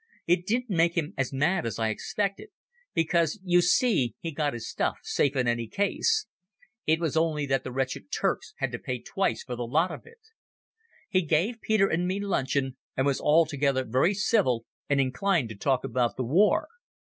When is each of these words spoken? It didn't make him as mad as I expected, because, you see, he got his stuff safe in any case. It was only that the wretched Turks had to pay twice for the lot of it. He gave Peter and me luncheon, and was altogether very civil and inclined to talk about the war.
It 0.25 0.47
didn't 0.47 0.71
make 0.75 0.97
him 0.97 1.13
as 1.15 1.31
mad 1.31 1.63
as 1.63 1.77
I 1.77 1.89
expected, 1.89 2.49
because, 2.95 3.39
you 3.43 3.61
see, 3.61 4.15
he 4.19 4.31
got 4.31 4.55
his 4.55 4.67
stuff 4.67 4.97
safe 5.03 5.35
in 5.35 5.47
any 5.47 5.67
case. 5.67 6.25
It 6.87 6.99
was 6.99 7.15
only 7.15 7.45
that 7.45 7.63
the 7.63 7.71
wretched 7.71 8.11
Turks 8.11 8.55
had 8.57 8.71
to 8.71 8.79
pay 8.79 8.99
twice 8.99 9.43
for 9.43 9.55
the 9.55 9.61
lot 9.67 9.91
of 9.91 10.07
it. 10.07 10.17
He 11.07 11.21
gave 11.21 11.61
Peter 11.61 11.87
and 11.87 12.07
me 12.07 12.19
luncheon, 12.19 12.77
and 12.97 13.05
was 13.05 13.21
altogether 13.21 13.83
very 13.85 14.15
civil 14.15 14.65
and 14.89 14.99
inclined 14.99 15.49
to 15.49 15.55
talk 15.55 15.83
about 15.83 16.17
the 16.17 16.23
war. 16.25 16.67